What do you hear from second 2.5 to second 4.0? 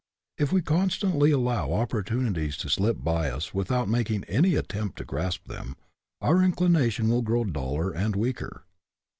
to slip by us without